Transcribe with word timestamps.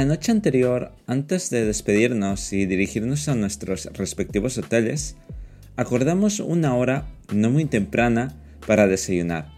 La 0.00 0.06
noche 0.06 0.32
anterior, 0.32 0.92
antes 1.06 1.50
de 1.50 1.66
despedirnos 1.66 2.54
y 2.54 2.64
dirigirnos 2.64 3.28
a 3.28 3.34
nuestros 3.34 3.84
respectivos 3.92 4.56
hoteles, 4.56 5.16
acordamos 5.76 6.40
una 6.40 6.74
hora 6.74 7.04
no 7.34 7.50
muy 7.50 7.66
temprana 7.66 8.34
para 8.66 8.86
desayunar. 8.86 9.52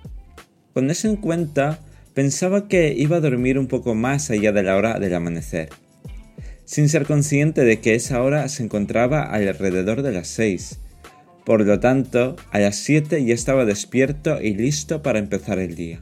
Con 0.75 0.90
eso 0.90 1.07
en 1.07 1.14
cuenta, 1.14 1.79
pensaba 2.12 2.66
que 2.66 2.93
iba 2.93 3.18
a 3.18 3.20
dormir 3.20 3.57
un 3.57 3.68
poco 3.68 3.94
más 3.94 4.30
allá 4.32 4.50
de 4.50 4.64
la 4.64 4.75
hora 4.75 4.98
del 4.98 5.14
amanecer, 5.14 5.68
sin 6.64 6.88
ser 6.88 7.06
consciente 7.06 7.61
de 7.64 7.79
que 7.79 7.95
esa 7.95 8.20
hora 8.20 8.48
se 8.48 8.64
encontraba 8.64 9.22
alrededor 9.22 10.02
de 10.02 10.11
las 10.11 10.27
6. 10.27 10.80
Por 11.45 11.64
lo 11.64 11.79
tanto, 11.79 12.34
a 12.50 12.59
las 12.59 12.75
7 12.79 13.25
ya 13.25 13.32
estaba 13.32 13.64
despierto 13.64 14.43
y 14.43 14.54
listo 14.54 15.03
para 15.03 15.20
empezar 15.20 15.61
el 15.61 15.76
día. 15.76 16.00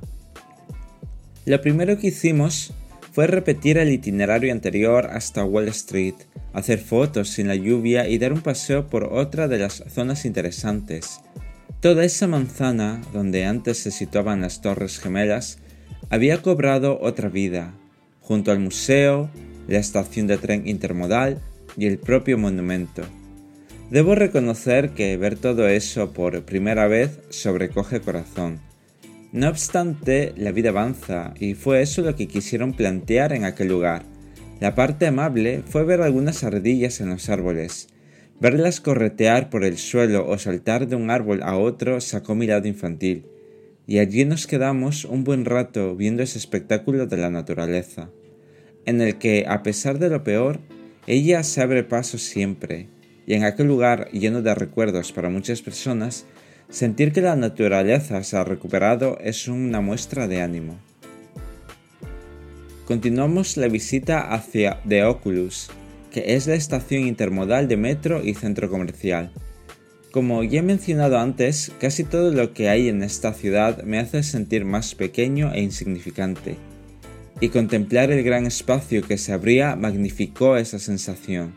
Lo 1.45 1.60
primero 1.60 1.98
que 1.98 2.07
hicimos 2.07 2.73
fue 3.12 3.27
repetir 3.27 3.78
el 3.78 3.91
itinerario 3.91 4.52
anterior 4.52 5.06
hasta 5.06 5.45
Wall 5.45 5.68
Street, 5.68 6.14
hacer 6.52 6.78
fotos 6.78 7.30
sin 7.30 7.48
la 7.48 7.56
lluvia 7.56 8.09
y 8.09 8.18
dar 8.18 8.32
un 8.32 8.41
paseo 8.41 8.87
por 8.87 9.05
otra 9.05 9.48
de 9.48 9.59
las 9.59 9.82
zonas 9.88 10.24
interesantes. 10.24 11.20
Toda 11.80 12.04
esa 12.04 12.27
manzana, 12.27 13.01
donde 13.12 13.46
antes 13.46 13.78
se 13.78 13.91
situaban 13.91 14.42
las 14.42 14.60
Torres 14.60 14.98
Gemelas, 14.98 15.59
había 16.09 16.42
cobrado 16.42 16.98
otra 17.01 17.28
vida, 17.28 17.74
junto 18.20 18.52
al 18.52 18.60
museo, 18.60 19.30
la 19.66 19.79
estación 19.79 20.27
de 20.27 20.38
tren 20.38 20.68
intermodal 20.68 21.40
y 21.77 21.87
el 21.87 21.98
propio 21.98 22.38
monumento. 22.38 23.02
Debo 23.90 24.15
reconocer 24.15 24.90
que 24.90 25.16
ver 25.16 25.37
todo 25.37 25.68
eso 25.68 26.12
por 26.12 26.45
primera 26.45 26.87
vez 26.87 27.18
sobrecoge 27.30 28.01
corazón 28.01 28.70
no 29.32 29.48
obstante, 29.48 30.32
la 30.36 30.50
vida 30.50 30.70
avanza, 30.70 31.34
y 31.38 31.54
fue 31.54 31.82
eso 31.82 32.02
lo 32.02 32.16
que 32.16 32.26
quisieron 32.26 32.73
plantear 32.73 33.32
en 33.32 33.45
aquel 33.45 33.68
lugar. 33.68 34.02
La 34.59 34.74
parte 34.74 35.06
amable 35.06 35.62
fue 35.66 35.84
ver 35.84 36.00
algunas 36.00 36.42
ardillas 36.42 37.00
en 37.00 37.10
los 37.10 37.28
árboles. 37.28 37.88
Verlas 38.40 38.80
corretear 38.80 39.48
por 39.48 39.64
el 39.64 39.78
suelo 39.78 40.26
o 40.28 40.36
saltar 40.38 40.88
de 40.88 40.96
un 40.96 41.10
árbol 41.10 41.42
a 41.42 41.56
otro 41.56 42.01
sacó 42.01 42.34
mi 42.34 42.46
lado 42.46 42.66
infantil, 42.66 43.24
y 43.86 43.98
allí 43.98 44.24
nos 44.24 44.46
quedamos 44.46 45.04
un 45.04 45.24
buen 45.24 45.45
rato 45.45 45.95
viendo 45.95 46.23
ese 46.23 46.38
espectáculo 46.38 47.06
de 47.06 47.16
la 47.16 47.30
naturaleza, 47.30 48.10
en 48.84 49.01
el 49.01 49.18
que, 49.18 49.45
a 49.46 49.62
pesar 49.62 49.98
de 49.98 50.08
lo 50.08 50.24
peor, 50.24 50.60
ella 51.06 51.42
se 51.42 51.60
abre 51.60 51.84
paso 51.84 52.18
siempre, 52.18 52.88
y 53.26 53.34
en 53.34 53.45
aquel 53.45 53.68
lugar 53.68 54.10
lleno 54.10 54.42
de 54.42 54.54
recuerdos 54.54 55.12
para 55.12 55.28
muchas 55.28 55.62
personas, 55.62 56.26
Sentir 56.71 57.13
que 57.13 57.21
la 57.21 57.35
naturaleza 57.35 58.23
se 58.23 58.37
ha 58.37 58.45
recuperado 58.45 59.18
es 59.21 59.49
una 59.49 59.80
muestra 59.80 60.29
de 60.29 60.40
ánimo. 60.40 60.79
Continuamos 62.87 63.57
la 63.57 63.66
visita 63.66 64.32
hacia 64.32 64.81
The 64.88 65.04
Oculus, 65.04 65.69
que 66.12 66.34
es 66.34 66.47
la 66.47 66.54
estación 66.54 67.09
intermodal 67.09 67.66
de 67.66 67.76
metro 67.76 68.22
y 68.25 68.34
centro 68.34 68.71
comercial. 68.71 69.32
Como 70.12 70.44
ya 70.44 70.60
he 70.60 70.62
mencionado 70.62 71.19
antes, 71.19 71.72
casi 71.81 72.04
todo 72.04 72.32
lo 72.32 72.53
que 72.53 72.69
hay 72.69 72.88
en 72.88 73.03
esta 73.03 73.32
ciudad 73.32 73.82
me 73.82 73.98
hace 73.98 74.22
sentir 74.22 74.65
más 74.65 74.94
pequeño 74.94 75.53
e 75.53 75.62
insignificante, 75.62 76.56
y 77.41 77.48
contemplar 77.48 78.12
el 78.12 78.22
gran 78.22 78.47
espacio 78.47 79.03
que 79.03 79.19
se 79.19 79.32
abría 79.32 79.75
magnificó 79.75 80.56
esa 80.56 80.78
sensación. 80.78 81.54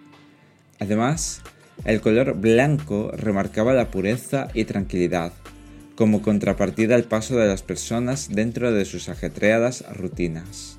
Además, 0.79 1.41
el 1.85 2.01
color 2.01 2.35
blanco 2.35 3.11
remarcaba 3.15 3.73
la 3.73 3.91
pureza 3.91 4.47
y 4.53 4.65
tranquilidad, 4.65 5.33
como 5.95 6.21
contrapartida 6.21 6.95
al 6.95 7.03
paso 7.03 7.37
de 7.37 7.47
las 7.47 7.61
personas 7.61 8.29
dentro 8.31 8.71
de 8.71 8.85
sus 8.85 9.09
ajetreadas 9.09 9.83
rutinas. 9.93 10.77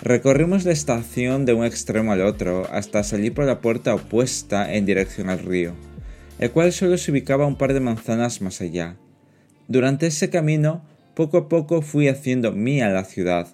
Recorrimos 0.00 0.64
la 0.64 0.72
estación 0.72 1.44
de 1.44 1.54
un 1.54 1.64
extremo 1.64 2.12
al 2.12 2.22
otro 2.22 2.68
hasta 2.70 3.02
salir 3.02 3.34
por 3.34 3.46
la 3.46 3.60
puerta 3.60 3.94
opuesta 3.94 4.72
en 4.72 4.86
dirección 4.86 5.28
al 5.28 5.40
río, 5.40 5.74
el 6.38 6.50
cual 6.52 6.72
solo 6.72 6.96
se 6.98 7.10
ubicaba 7.10 7.46
un 7.46 7.56
par 7.56 7.74
de 7.74 7.80
manzanas 7.80 8.40
más 8.40 8.60
allá. 8.60 8.96
Durante 9.66 10.06
ese 10.06 10.30
camino, 10.30 10.84
poco 11.14 11.36
a 11.36 11.48
poco 11.48 11.82
fui 11.82 12.06
haciendo 12.06 12.52
mía 12.52 12.88
la 12.90 13.04
ciudad. 13.04 13.48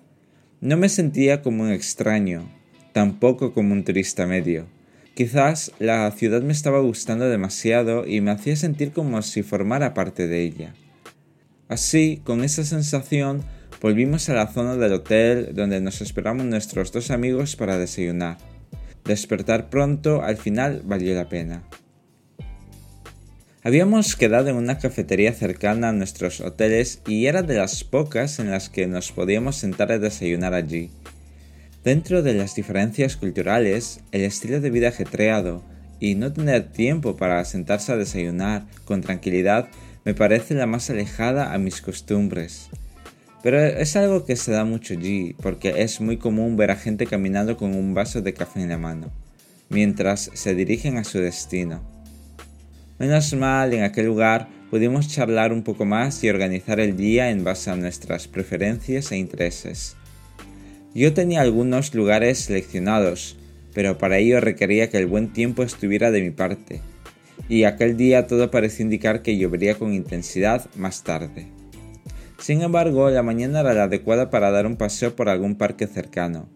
No 0.61 0.77
me 0.77 0.91
sentía 0.91 1.41
como 1.41 1.63
un 1.63 1.73
extraño, 1.73 2.49
tampoco 2.93 3.55
como 3.55 3.73
un 3.73 3.83
turista 3.83 4.27
medio. 4.27 4.67
Quizás 5.15 5.71
la 5.79 6.11
ciudad 6.11 6.43
me 6.43 6.53
estaba 6.53 6.81
gustando 6.81 7.29
demasiado 7.29 8.05
y 8.05 8.21
me 8.21 8.33
hacía 8.33 8.57
sentir 8.57 8.91
como 8.91 9.23
si 9.23 9.45
formara 9.45 9.95
parte 9.95 10.27
de 10.27 10.43
ella. 10.43 10.75
Así, 11.69 12.21
con 12.25 12.43
esa 12.43 12.65
sensación, 12.65 13.45
volvimos 13.81 14.29
a 14.29 14.35
la 14.35 14.49
zona 14.49 14.77
del 14.77 14.93
hotel 14.93 15.51
donde 15.55 15.81
nos 15.81 16.01
esperamos 16.01 16.47
nuestros 16.47 16.91
dos 16.91 17.13
amigos 17.13 17.55
para 17.55 17.79
desayunar. 17.79 18.39
Despertar 19.05 19.71
pronto 19.71 20.23
al 20.23 20.37
final 20.37 20.83
valió 20.85 21.15
la 21.15 21.29
pena. 21.29 21.63
Habíamos 23.63 24.17
quedado 24.17 24.49
en 24.49 24.57
una 24.57 24.79
cafetería 24.79 25.33
cercana 25.33 25.91
a 25.91 25.93
nuestros 25.93 26.41
hoteles 26.41 27.03
y 27.07 27.27
era 27.27 27.43
de 27.43 27.55
las 27.55 27.85
pocas 27.85 28.41
en 28.41 28.51
las 28.51 28.69
que 28.69 28.89
nos 28.89 29.13
podíamos 29.13 29.57
sentar 29.57 29.93
a 29.93 29.99
desayunar 30.01 30.55
allí. 30.55 30.91
Dentro 31.85 32.23
de 32.23 32.33
las 32.33 32.55
diferencias 32.55 33.15
culturales, 33.19 34.01
el 34.11 34.23
estilo 34.23 34.63
de 34.63 34.71
vida 34.71 34.89
ajetreado 34.89 35.63
y 36.01 36.15
no 36.15 36.33
tener 36.33 36.73
tiempo 36.73 37.15
para 37.17 37.45
sentarse 37.45 37.93
a 37.93 37.99
desayunar 37.99 38.65
con 38.87 39.03
tranquilidad 39.03 39.69
me 40.07 40.15
parece 40.15 40.55
la 40.55 40.67
más 40.67 40.89
alejada 40.89 41.53
a 41.53 41.59
mis 41.59 41.83
costumbres. 41.83 42.71
Pero 43.43 43.63
es 43.63 43.97
algo 43.97 44.25
que 44.25 44.37
se 44.37 44.53
da 44.53 44.65
mucho 44.65 44.95
allí, 44.95 45.37
porque 45.43 45.83
es 45.83 46.01
muy 46.01 46.17
común 46.17 46.57
ver 46.57 46.71
a 46.71 46.77
gente 46.77 47.07
caminando 47.07 47.59
con 47.59 47.75
un 47.75 47.93
vaso 47.93 48.23
de 48.23 48.33
café 48.33 48.63
en 48.63 48.71
la 48.71 48.79
mano, 48.79 49.13
mientras 49.69 50.31
se 50.33 50.55
dirigen 50.55 50.97
a 50.97 51.05
su 51.05 51.19
destino. 51.19 51.83
Menos 52.99 53.35
mal, 53.35 53.75
en 53.75 53.83
aquel 53.83 54.07
lugar 54.07 54.49
pudimos 54.71 55.09
charlar 55.09 55.53
un 55.53 55.63
poco 55.63 55.85
más 55.85 56.25
y 56.25 56.31
organizar 56.31 56.81
el 56.81 56.97
día 56.97 57.31
en 57.31 57.45
base 57.45 57.71
a 57.71 57.77
nuestras 57.77 58.27
preferencias 58.27 59.13
e 59.13 59.19
intereses. 59.19 59.97
Yo 60.95 61.13
tenía 61.13 61.41
algunos 61.41 61.93
lugares 61.93 62.39
seleccionados, 62.39 63.37
pero 63.75 63.99
para 63.99 64.19
ello 64.19 64.41
requería 64.41 64.91
que 64.91 64.99
el 64.99 65.07
buen 65.07 65.33
tiempo 65.33 65.65
estuviera 65.65 66.13
de 66.13 66.23
mi 66.23 66.31
parte, 66.31 66.83
y 67.49 67.65
aquel 67.65 67.97
día 67.97 68.29
todo 68.29 68.53
parecía 68.53 68.85
indicar 68.85 69.23
que 69.23 69.37
llovería 69.37 69.75
con 69.75 69.93
intensidad 69.93 70.67
más 70.77 71.03
tarde. 71.03 71.49
Sin 72.39 72.63
embargo, 72.63 73.11
la 73.11 73.25
mañana 73.25 73.61
era 73.61 73.75
la 73.75 73.85
adecuada 73.85 74.31
para 74.31 74.53
dar 74.53 74.67
un 74.67 74.77
paseo 74.77 75.17
por 75.17 75.29
algún 75.29 75.57
parque 75.57 75.89
cercano. 75.89 76.49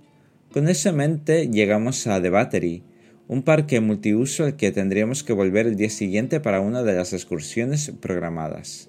Con 0.52 0.68
eso 0.68 0.90
en 0.90 0.96
mente 0.96 1.48
llegamos 1.48 2.06
a 2.06 2.22
The 2.22 2.30
Battery, 2.30 2.84
un 3.26 3.42
parque 3.42 3.80
multiuso 3.80 4.44
al 4.44 4.56
que 4.56 4.70
tendríamos 4.70 5.24
que 5.24 5.32
volver 5.32 5.66
el 5.66 5.76
día 5.76 5.90
siguiente 5.90 6.38
para 6.38 6.60
una 6.60 6.84
de 6.84 6.94
las 6.94 7.12
excursiones 7.12 7.92
programadas. 8.00 8.88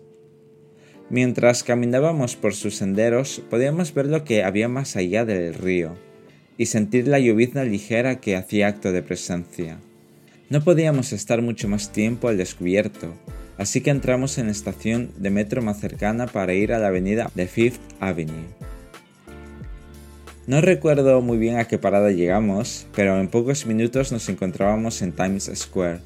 Mientras 1.09 1.63
caminábamos 1.63 2.35
por 2.35 2.53
sus 2.53 2.75
senderos, 2.75 3.41
podíamos 3.49 3.93
ver 3.95 4.05
lo 4.05 4.23
que 4.23 4.43
había 4.43 4.69
más 4.69 4.95
allá 4.95 5.25
del 5.25 5.55
río 5.55 5.95
y 6.55 6.67
sentir 6.67 7.07
la 7.07 7.19
llovizna 7.19 7.63
ligera 7.63 8.19
que 8.19 8.35
hacía 8.35 8.67
acto 8.67 8.91
de 8.91 9.01
presencia. 9.01 9.79
No 10.49 10.63
podíamos 10.63 11.11
estar 11.11 11.41
mucho 11.41 11.67
más 11.67 11.91
tiempo 11.91 12.27
al 12.27 12.37
descubierto, 12.37 13.15
así 13.57 13.81
que 13.81 13.89
entramos 13.89 14.37
en 14.37 14.47
la 14.47 14.51
estación 14.51 15.11
de 15.17 15.31
metro 15.31 15.63
más 15.63 15.79
cercana 15.79 16.27
para 16.27 16.53
ir 16.53 16.73
a 16.73 16.79
la 16.79 16.87
avenida 16.87 17.31
de 17.33 17.47
Fifth 17.47 17.81
Avenue. 17.99 18.47
No 20.45 20.61
recuerdo 20.61 21.21
muy 21.21 21.37
bien 21.39 21.57
a 21.57 21.65
qué 21.65 21.79
parada 21.79 22.11
llegamos, 22.11 22.87
pero 22.95 23.19
en 23.19 23.29
pocos 23.29 23.65
minutos 23.65 24.11
nos 24.11 24.29
encontrábamos 24.29 25.01
en 25.01 25.11
Times 25.11 25.51
Square, 25.55 26.01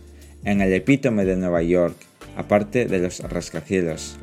en 0.46 0.62
el 0.62 0.72
epítome 0.72 1.26
de 1.26 1.36
Nueva 1.36 1.62
York, 1.62 1.96
aparte 2.38 2.86
de 2.86 3.00
los 3.00 3.20
rascacielos, 3.20 4.18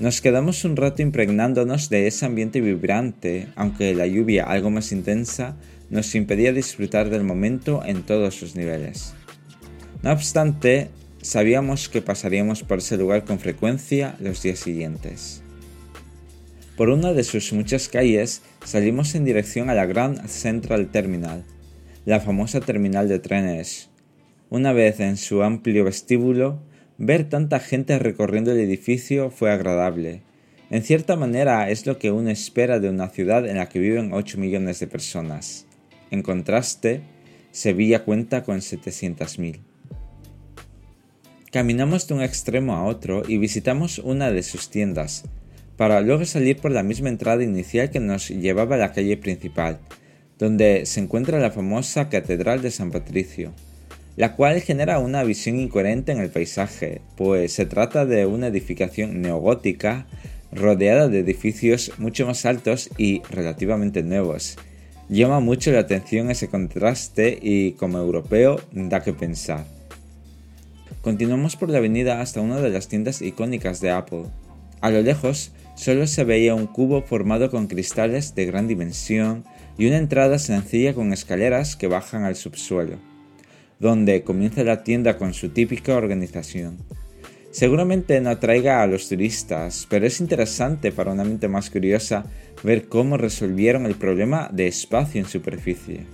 nos 0.00 0.22
quedamos 0.22 0.64
un 0.64 0.76
rato 0.76 1.02
impregnándonos 1.02 1.90
de 1.90 2.06
ese 2.06 2.24
ambiente 2.24 2.62
vibrante, 2.62 3.48
aunque 3.54 3.94
la 3.94 4.06
lluvia 4.06 4.44
algo 4.44 4.70
más 4.70 4.92
intensa 4.92 5.56
nos 5.90 6.14
impedía 6.14 6.54
disfrutar 6.54 7.10
del 7.10 7.22
momento 7.22 7.82
en 7.84 8.02
todos 8.02 8.34
sus 8.34 8.56
niveles. 8.56 9.12
No 10.02 10.10
obstante, 10.10 10.88
sabíamos 11.20 11.90
que 11.90 12.00
pasaríamos 12.00 12.62
por 12.62 12.78
ese 12.78 12.96
lugar 12.96 13.24
con 13.24 13.38
frecuencia 13.38 14.16
los 14.20 14.42
días 14.42 14.58
siguientes. 14.58 15.42
Por 16.78 16.88
una 16.88 17.12
de 17.12 17.22
sus 17.22 17.52
muchas 17.52 17.88
calles 17.88 18.40
salimos 18.64 19.14
en 19.14 19.26
dirección 19.26 19.68
a 19.68 19.74
la 19.74 19.84
Grand 19.84 20.26
Central 20.28 20.90
Terminal, 20.90 21.44
la 22.06 22.20
famosa 22.20 22.60
terminal 22.60 23.06
de 23.06 23.18
trenes. 23.18 23.90
Una 24.48 24.72
vez 24.72 24.98
en 25.00 25.18
su 25.18 25.42
amplio 25.42 25.84
vestíbulo, 25.84 26.58
Ver 27.02 27.26
tanta 27.30 27.60
gente 27.60 27.98
recorriendo 27.98 28.52
el 28.52 28.58
edificio 28.58 29.30
fue 29.30 29.50
agradable. 29.50 30.20
En 30.68 30.82
cierta 30.82 31.16
manera 31.16 31.70
es 31.70 31.86
lo 31.86 31.98
que 31.98 32.10
uno 32.10 32.28
espera 32.28 32.78
de 32.78 32.90
una 32.90 33.08
ciudad 33.08 33.48
en 33.48 33.56
la 33.56 33.70
que 33.70 33.78
viven 33.78 34.12
8 34.12 34.36
millones 34.36 34.80
de 34.80 34.86
personas. 34.86 35.64
En 36.10 36.22
contraste, 36.22 37.00
Sevilla 37.52 38.04
cuenta 38.04 38.44
con 38.44 38.58
700.000. 38.58 39.60
Caminamos 41.50 42.06
de 42.06 42.12
un 42.12 42.20
extremo 42.20 42.74
a 42.74 42.84
otro 42.84 43.22
y 43.26 43.38
visitamos 43.38 43.98
una 43.98 44.30
de 44.30 44.42
sus 44.42 44.68
tiendas, 44.68 45.24
para 45.78 46.02
luego 46.02 46.26
salir 46.26 46.58
por 46.58 46.70
la 46.70 46.82
misma 46.82 47.08
entrada 47.08 47.42
inicial 47.42 47.88
que 47.88 48.00
nos 48.00 48.28
llevaba 48.28 48.74
a 48.74 48.78
la 48.78 48.92
calle 48.92 49.16
principal, 49.16 49.80
donde 50.38 50.84
se 50.84 51.00
encuentra 51.00 51.40
la 51.40 51.50
famosa 51.50 52.10
Catedral 52.10 52.60
de 52.60 52.70
San 52.70 52.90
Patricio, 52.90 53.54
la 54.16 54.34
cual 54.36 54.60
genera 54.60 54.98
una 54.98 55.22
visión 55.22 55.58
incoherente 55.58 56.12
en 56.12 56.18
el 56.18 56.30
paisaje, 56.30 57.00
pues 57.16 57.52
se 57.52 57.66
trata 57.66 58.06
de 58.06 58.26
una 58.26 58.48
edificación 58.48 59.22
neogótica 59.22 60.06
rodeada 60.52 61.08
de 61.08 61.20
edificios 61.20 61.92
mucho 61.98 62.26
más 62.26 62.44
altos 62.44 62.90
y 62.98 63.22
relativamente 63.30 64.02
nuevos. 64.02 64.56
Llama 65.08 65.40
mucho 65.40 65.72
la 65.72 65.80
atención 65.80 66.30
ese 66.30 66.48
contraste 66.48 67.38
y 67.40 67.72
como 67.72 67.98
europeo 67.98 68.60
da 68.72 69.02
que 69.02 69.12
pensar. 69.12 69.64
Continuamos 71.02 71.56
por 71.56 71.70
la 71.70 71.78
avenida 71.78 72.20
hasta 72.20 72.40
una 72.40 72.60
de 72.60 72.70
las 72.70 72.88
tiendas 72.88 73.22
icónicas 73.22 73.80
de 73.80 73.90
Apple. 73.90 74.24
A 74.80 74.90
lo 74.90 75.02
lejos 75.02 75.52
solo 75.74 76.06
se 76.06 76.24
veía 76.24 76.54
un 76.54 76.66
cubo 76.66 77.02
formado 77.02 77.50
con 77.50 77.66
cristales 77.66 78.34
de 78.34 78.46
gran 78.46 78.68
dimensión 78.68 79.44
y 79.78 79.86
una 79.86 79.96
entrada 79.96 80.38
sencilla 80.38 80.94
con 80.94 81.12
escaleras 81.12 81.74
que 81.74 81.86
bajan 81.86 82.24
al 82.24 82.36
subsuelo, 82.36 82.98
donde 83.80 84.22
comienza 84.22 84.62
la 84.62 84.84
tienda 84.84 85.16
con 85.16 85.34
su 85.34 85.48
típica 85.48 85.96
organización. 85.96 86.76
Seguramente 87.50 88.20
no 88.20 88.30
atraiga 88.30 88.82
a 88.82 88.86
los 88.86 89.08
turistas, 89.08 89.86
pero 89.90 90.06
es 90.06 90.20
interesante 90.20 90.92
para 90.92 91.12
una 91.12 91.24
mente 91.24 91.48
más 91.48 91.70
curiosa 91.70 92.26
ver 92.62 92.86
cómo 92.86 93.16
resolvieron 93.16 93.86
el 93.86 93.96
problema 93.96 94.48
de 94.52 94.68
espacio 94.68 95.20
en 95.20 95.26
superficie. 95.26 96.04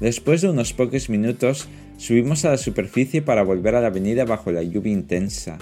Después 0.00 0.42
de 0.42 0.50
unos 0.50 0.72
pocos 0.72 1.08
minutos, 1.08 1.68
subimos 1.98 2.44
a 2.44 2.50
la 2.50 2.58
superficie 2.58 3.22
para 3.22 3.44
volver 3.44 3.76
a 3.76 3.80
la 3.80 3.86
avenida 3.86 4.24
bajo 4.24 4.50
la 4.50 4.62
lluvia 4.62 4.92
intensa. 4.92 5.58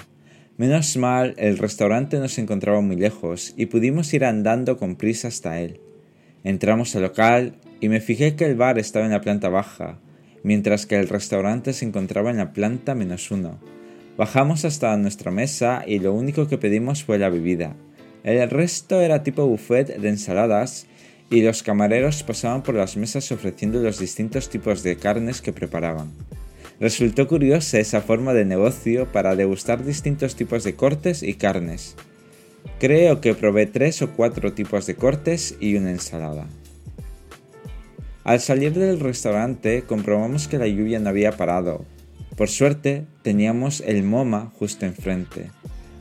Menos 0.57 0.97
mal, 0.97 1.35
el 1.37 1.59
restaurante 1.59 2.19
no 2.19 2.29
se 2.29 2.41
encontraba 2.41 2.81
muy 2.81 2.97
lejos 2.97 3.55
y 3.57 3.67
pudimos 3.67 4.15
ir 4.15 4.25
andando 4.25 4.77
con 4.77 4.97
prisa 4.97 5.29
hasta 5.29 5.61
él. 5.61 5.81
Entramos 6.45 6.95
al 6.97 7.03
local 7.03 7.57
y 7.81 7.89
me 7.89 8.01
fijé 8.01 8.37
que 8.37 8.45
el 8.45 8.55
bar 8.55 8.79
estaba 8.79 9.05
en 9.05 9.13
la 9.13 9.21
planta 9.21 9.49
baja, 9.49 9.99
mientras 10.45 10.87
que 10.87 11.01
el 11.01 11.09
restaurante 11.09 11.73
se 11.73 11.85
encontraba 11.85 12.31
en 12.31 12.37
la 12.37 12.53
planta 12.53 12.95
menos 12.95 13.33
uno. 13.33 13.59
Bajamos 14.17 14.65
hasta 14.65 14.97
nuestra 14.97 15.33
mesa 15.33 15.83
y 15.85 15.99
lo 15.99 16.13
único 16.13 16.47
que 16.47 16.59
pedimos 16.59 17.03
fue 17.03 17.19
la 17.19 17.31
bebida. 17.31 17.75
El 18.23 18.49
resto 18.49 19.01
era 19.01 19.25
tipo 19.25 19.45
buffet 19.47 19.97
de 19.97 20.09
ensaladas 20.09 20.87
y 21.31 21.43
los 21.43 21.65
camareros 21.65 22.23
pasaban 22.23 22.63
por 22.63 22.77
las 22.77 22.97
mesas 22.97 23.33
ofreciendo 23.33 23.83
los 23.83 23.99
distintos 23.99 24.49
tipos 24.51 24.85
de 24.85 24.97
carnes 24.97 25.43
que 25.43 25.53
preparaban. 25.53 26.13
Resultó 26.79 27.27
curiosa 27.27 27.79
esa 27.79 28.01
forma 28.01 28.35
de 28.35 28.45
negocio 28.45 29.11
para 29.11 29.37
degustar 29.37 29.85
distintos 29.85 30.37
tipos 30.37 30.63
de 30.63 30.75
cortes 30.75 31.23
y 31.23 31.35
carnes. 31.35 31.97
Creo 32.79 33.21
que 33.21 33.35
probé 33.35 33.67
tres 33.67 34.03
o 34.03 34.11
cuatro 34.11 34.53
tipos 34.53 34.87
de 34.87 34.95
cortes 34.95 35.57
y 35.61 35.77
una 35.77 35.91
ensalada. 35.91 36.47
Al 38.25 38.41
salir 38.41 38.73
del 38.73 39.01
restaurante 39.01 39.83
comprobamos 39.83 40.49
que 40.49 40.59
la 40.59 40.67
lluvia 40.67 40.99
no 40.99 41.11
había 41.11 41.33
parado, 41.33 41.85
por 42.37 42.49
suerte, 42.49 43.07
teníamos 43.23 43.81
el 43.87 44.03
MoMA 44.03 44.53
justo 44.59 44.87
enfrente. 44.87 45.51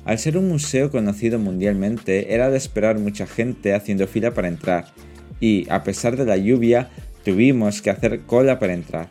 Al 0.03 0.17
ser 0.17 0.37
un 0.37 0.49
museo 0.49 0.89
conocido 0.89 1.37
mundialmente, 1.37 2.33
era 2.33 2.49
de 2.49 2.57
esperar 2.57 2.97
mucha 2.97 3.27
gente 3.27 3.75
haciendo 3.75 4.07
fila 4.07 4.33
para 4.33 4.47
entrar, 4.47 4.85
y 5.39 5.69
a 5.69 5.83
pesar 5.83 6.17
de 6.17 6.25
la 6.25 6.37
lluvia, 6.37 6.89
tuvimos 7.23 7.83
que 7.83 7.91
hacer 7.91 8.21
cola 8.21 8.57
para 8.57 8.73
entrar. 8.73 9.09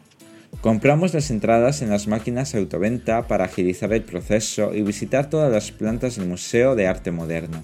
Compramos 0.61 1.15
las 1.15 1.31
entradas 1.31 1.81
en 1.81 1.91
las 1.91 2.09
máquinas 2.09 2.55
autoventa 2.57 3.29
para 3.29 3.45
agilizar 3.45 3.93
el 3.93 4.03
proceso 4.03 4.75
y 4.75 4.83
visitar 4.83 5.31
todas 5.31 5.53
las 5.53 5.71
plantas 5.71 6.17
del 6.17 6.27
Museo 6.27 6.75
de 6.75 6.89
Arte 6.89 7.13
Moderno. 7.13 7.63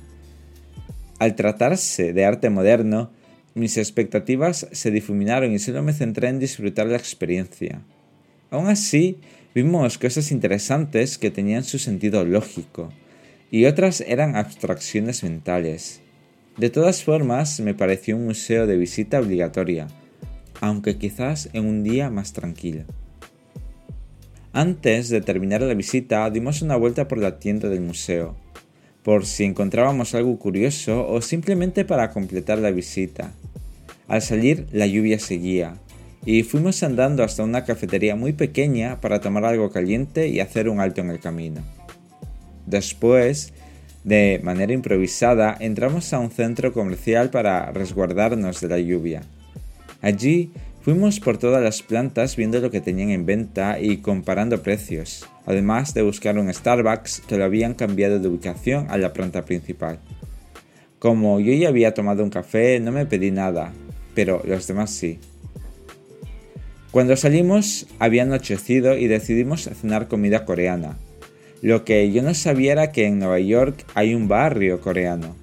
Al 1.19 1.35
tratarse 1.35 2.13
de 2.13 2.25
arte 2.25 2.49
moderno, 2.49 3.11
mis 3.59 3.77
expectativas 3.77 4.69
se 4.73 4.91
difuminaron 4.91 5.53
y 5.53 5.59
solo 5.59 5.83
me 5.83 5.93
centré 5.93 6.29
en 6.29 6.39
disfrutar 6.39 6.87
la 6.87 6.97
experiencia. 6.97 7.83
Aún 8.51 8.69
así, 8.69 9.19
vimos 9.55 9.99
cosas 9.99 10.31
interesantes 10.31 11.19
que 11.19 11.31
tenían 11.31 11.65
su 11.65 11.79
sentido 11.79 12.25
lógico, 12.25 12.91
y 13.51 13.65
otras 13.65 14.01
eran 14.01 14.37
abstracciones 14.37 15.23
mentales. 15.23 16.01
De 16.57 16.71
todas 16.71 17.05
formas, 17.05 17.61
me 17.61 17.75
pareció 17.75 18.17
un 18.17 18.25
museo 18.25 18.67
de 18.67 18.77
visita 18.77 19.21
obligatoria, 19.21 19.89
aunque 20.61 20.99
quizás 20.99 21.51
en 21.53 21.67
un 21.67 21.85
día 21.85 22.11
más 22.11 22.33
tranquilo. 22.33 22.85
Antes 24.53 25.09
de 25.09 25.21
terminar 25.21 25.63
la 25.63 25.75
visita, 25.75 26.29
dimos 26.31 26.63
una 26.63 26.77
vuelta 26.77 27.07
por 27.07 27.19
la 27.19 27.39
tienda 27.39 27.69
del 27.69 27.81
museo, 27.81 28.35
por 29.03 29.25
si 29.25 29.45
encontrábamos 29.45 30.15
algo 30.15 30.39
curioso 30.39 31.07
o 31.07 31.23
simplemente 31.23 31.85
para 31.85 32.11
completar 32.11 32.59
la 32.59 32.71
visita. 32.71 33.33
Al 34.09 34.23
salir, 34.23 34.67
la 34.73 34.87
lluvia 34.87 35.19
seguía, 35.19 35.75
y 36.25 36.43
fuimos 36.43 36.83
andando 36.83 37.23
hasta 37.23 37.45
una 37.45 37.65
cafetería 37.65 38.17
muy 38.17 38.33
pequeña 38.33 39.01
para 39.01 39.21
tomar 39.21 39.45
algo 39.45 39.71
caliente 39.71 40.29
y 40.29 40.41
hacer 40.41 40.69
un 40.69 40.81
alto 40.81 41.03
en 41.03 41.11
el 41.11 41.21
camino. 41.21 41.61
Después, 42.67 43.53
de 44.05 44.41
manera 44.43 44.73
improvisada, 44.73 45.57
entramos 45.61 46.13
a 46.13 46.19
un 46.19 46.31
centro 46.31 46.73
comercial 46.73 47.29
para 47.31 47.71
resguardarnos 47.71 48.61
de 48.61 48.69
la 48.69 48.79
lluvia. 48.79 49.23
Allí 50.01 50.53
fuimos 50.81 51.21
por 51.21 51.37
todas 51.37 51.63
las 51.63 51.83
plantas 51.83 52.35
viendo 52.37 52.61
lo 52.61 52.71
que 52.71 52.81
tenían 52.81 53.11
en 53.11 53.27
venta 53.27 53.79
y 53.79 53.99
comparando 53.99 54.63
precios, 54.63 55.29
además 55.45 55.93
de 55.93 56.03
buscar 56.03 56.39
un 56.39 56.53
Starbucks 56.53 57.21
que 57.29 57.37
lo 57.37 57.45
habían 57.45 57.75
cambiado 57.75 58.19
de 58.19 58.29
ubicación 58.29 58.87
a 58.89 58.97
la 58.97 59.13
planta 59.13 59.45
principal. 59.45 59.99
Como 60.99 61.41
yo 61.41 61.53
ya 61.53 61.69
había 61.69 61.95
tomado 61.95 62.25
un 62.25 62.31
café, 62.31 62.81
no 62.81 62.91
me 62.91 63.07
pedí 63.07 63.31
nada, 63.31 63.73
pero 64.19 64.43
los 64.45 64.67
demás 64.67 64.91
sí. 64.91 65.21
Cuando 66.91 67.17
salimos 67.17 67.87
había 68.01 68.25
anochecido 68.25 68.99
y 68.99 69.07
decidimos 69.07 69.71
cenar 69.81 70.09
comida 70.09 70.45
coreana. 70.45 70.99
Lo 71.63 71.85
que 71.85 72.11
yo 72.11 72.21
no 72.25 72.35
sabía 72.35 72.73
era 72.73 72.91
que 72.91 73.07
en 73.07 73.21
Nueva 73.21 73.39
York 73.39 73.85
hay 73.95 74.17
un 74.17 74.27
barrio 74.27 74.81
coreano. 74.81 75.37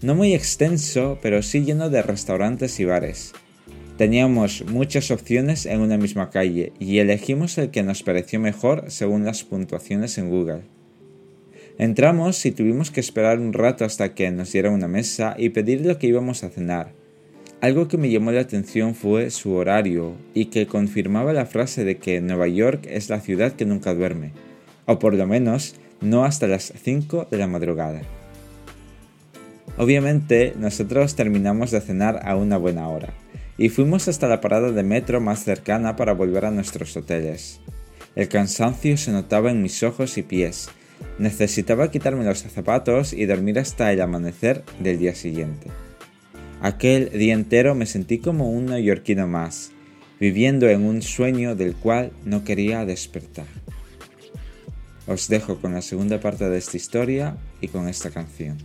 No 0.00 0.14
muy 0.14 0.32
extenso, 0.32 1.18
pero 1.20 1.42
sí 1.42 1.64
lleno 1.64 1.90
de 1.90 2.02
restaurantes 2.02 2.78
y 2.78 2.84
bares. 2.84 3.32
Teníamos 3.98 4.64
muchas 4.64 5.10
opciones 5.10 5.66
en 5.66 5.80
una 5.80 5.96
misma 5.96 6.30
calle 6.30 6.72
y 6.78 6.98
elegimos 6.98 7.58
el 7.58 7.72
que 7.72 7.82
nos 7.82 8.04
pareció 8.04 8.38
mejor 8.38 8.84
según 8.92 9.24
las 9.24 9.42
puntuaciones 9.42 10.18
en 10.18 10.30
Google. 10.30 10.60
Entramos 11.78 12.46
y 12.46 12.52
tuvimos 12.52 12.92
que 12.92 13.00
esperar 13.00 13.40
un 13.40 13.52
rato 13.52 13.84
hasta 13.84 14.14
que 14.14 14.30
nos 14.30 14.52
diera 14.52 14.70
una 14.70 14.86
mesa 14.86 15.34
y 15.36 15.48
pedir 15.48 15.84
lo 15.84 15.98
que 15.98 16.06
íbamos 16.06 16.44
a 16.44 16.50
cenar. 16.50 16.99
Algo 17.60 17.88
que 17.88 17.98
me 17.98 18.08
llamó 18.08 18.32
la 18.32 18.40
atención 18.40 18.94
fue 18.94 19.30
su 19.30 19.52
horario 19.52 20.14
y 20.32 20.46
que 20.46 20.66
confirmaba 20.66 21.34
la 21.34 21.44
frase 21.44 21.84
de 21.84 21.98
que 21.98 22.22
Nueva 22.22 22.48
York 22.48 22.86
es 22.88 23.10
la 23.10 23.20
ciudad 23.20 23.52
que 23.52 23.66
nunca 23.66 23.92
duerme, 23.92 24.32
o 24.86 24.98
por 24.98 25.12
lo 25.12 25.26
menos 25.26 25.74
no 26.00 26.24
hasta 26.24 26.46
las 26.46 26.72
5 26.82 27.28
de 27.30 27.36
la 27.36 27.46
madrugada. 27.46 28.00
Obviamente 29.76 30.54
nosotros 30.58 31.16
terminamos 31.16 31.70
de 31.70 31.82
cenar 31.82 32.20
a 32.24 32.34
una 32.34 32.56
buena 32.56 32.88
hora 32.88 33.12
y 33.58 33.68
fuimos 33.68 34.08
hasta 34.08 34.26
la 34.26 34.40
parada 34.40 34.72
de 34.72 34.82
metro 34.82 35.20
más 35.20 35.44
cercana 35.44 35.96
para 35.96 36.14
volver 36.14 36.46
a 36.46 36.50
nuestros 36.50 36.96
hoteles. 36.96 37.60
El 38.16 38.28
cansancio 38.28 38.96
se 38.96 39.12
notaba 39.12 39.50
en 39.50 39.62
mis 39.62 39.82
ojos 39.82 40.16
y 40.16 40.22
pies. 40.22 40.70
Necesitaba 41.18 41.90
quitarme 41.90 42.24
los 42.24 42.38
zapatos 42.38 43.12
y 43.12 43.26
dormir 43.26 43.58
hasta 43.58 43.92
el 43.92 44.00
amanecer 44.00 44.64
del 44.80 44.98
día 44.98 45.14
siguiente. 45.14 45.68
Aquel 46.62 47.10
día 47.10 47.32
entero 47.32 47.74
me 47.74 47.86
sentí 47.86 48.18
como 48.18 48.50
un 48.50 48.66
neoyorquino 48.66 49.26
más, 49.26 49.72
viviendo 50.20 50.68
en 50.68 50.84
un 50.84 51.00
sueño 51.00 51.56
del 51.56 51.74
cual 51.74 52.12
no 52.26 52.44
quería 52.44 52.84
despertar. 52.84 53.46
Os 55.06 55.28
dejo 55.28 55.56
con 55.56 55.72
la 55.72 55.80
segunda 55.80 56.20
parte 56.20 56.50
de 56.50 56.58
esta 56.58 56.76
historia 56.76 57.38
y 57.62 57.68
con 57.68 57.88
esta 57.88 58.10
canción. 58.10 58.58